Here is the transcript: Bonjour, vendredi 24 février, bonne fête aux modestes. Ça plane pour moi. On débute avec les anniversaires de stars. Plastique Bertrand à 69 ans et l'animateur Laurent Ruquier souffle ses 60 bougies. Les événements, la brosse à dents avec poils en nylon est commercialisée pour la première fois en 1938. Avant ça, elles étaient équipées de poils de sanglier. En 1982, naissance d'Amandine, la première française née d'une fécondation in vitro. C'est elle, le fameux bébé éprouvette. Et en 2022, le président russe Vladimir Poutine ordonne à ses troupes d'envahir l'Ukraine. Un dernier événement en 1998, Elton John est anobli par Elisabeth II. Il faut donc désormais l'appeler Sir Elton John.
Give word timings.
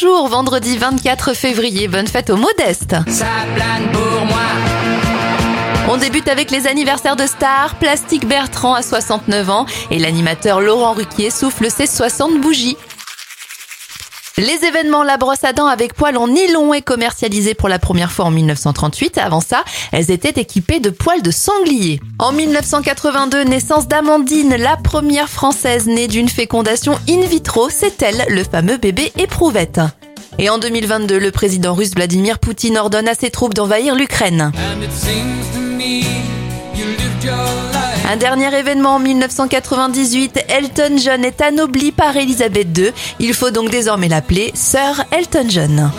Bonjour, 0.00 0.28
vendredi 0.28 0.76
24 0.76 1.34
février, 1.34 1.88
bonne 1.88 2.06
fête 2.06 2.30
aux 2.30 2.36
modestes. 2.36 2.94
Ça 3.08 3.26
plane 3.56 3.90
pour 3.90 4.26
moi. 4.26 4.38
On 5.88 5.96
débute 5.96 6.28
avec 6.28 6.52
les 6.52 6.68
anniversaires 6.68 7.16
de 7.16 7.26
stars. 7.26 7.74
Plastique 7.80 8.24
Bertrand 8.28 8.74
à 8.74 8.82
69 8.82 9.50
ans 9.50 9.66
et 9.90 9.98
l'animateur 9.98 10.60
Laurent 10.60 10.92
Ruquier 10.92 11.30
souffle 11.30 11.68
ses 11.68 11.88
60 11.88 12.40
bougies. 12.40 12.76
Les 14.38 14.64
événements, 14.64 15.02
la 15.02 15.16
brosse 15.16 15.42
à 15.42 15.52
dents 15.52 15.66
avec 15.66 15.94
poils 15.94 16.16
en 16.16 16.28
nylon 16.28 16.72
est 16.72 16.80
commercialisée 16.80 17.54
pour 17.54 17.68
la 17.68 17.80
première 17.80 18.12
fois 18.12 18.26
en 18.26 18.30
1938. 18.30 19.18
Avant 19.18 19.40
ça, 19.40 19.64
elles 19.90 20.12
étaient 20.12 20.40
équipées 20.40 20.78
de 20.78 20.90
poils 20.90 21.22
de 21.22 21.32
sanglier. 21.32 21.98
En 22.20 22.30
1982, 22.30 23.42
naissance 23.42 23.88
d'Amandine, 23.88 24.54
la 24.54 24.76
première 24.76 25.28
française 25.28 25.88
née 25.88 26.06
d'une 26.06 26.28
fécondation 26.28 26.94
in 27.08 27.22
vitro. 27.22 27.68
C'est 27.68 28.00
elle, 28.00 28.26
le 28.28 28.44
fameux 28.44 28.76
bébé 28.76 29.12
éprouvette. 29.18 29.80
Et 30.38 30.48
en 30.50 30.58
2022, 30.58 31.18
le 31.18 31.32
président 31.32 31.74
russe 31.74 31.94
Vladimir 31.96 32.38
Poutine 32.38 32.78
ordonne 32.78 33.08
à 33.08 33.14
ses 33.14 33.30
troupes 33.30 33.54
d'envahir 33.54 33.96
l'Ukraine. 33.96 34.52
Un 38.10 38.16
dernier 38.16 38.58
événement 38.58 38.94
en 38.94 38.98
1998, 39.00 40.46
Elton 40.48 40.96
John 40.96 41.22
est 41.26 41.42
anobli 41.42 41.92
par 41.92 42.16
Elisabeth 42.16 42.68
II. 42.78 42.90
Il 43.18 43.34
faut 43.34 43.50
donc 43.50 43.68
désormais 43.68 44.08
l'appeler 44.08 44.50
Sir 44.54 45.04
Elton 45.10 45.44
John. 45.50 45.90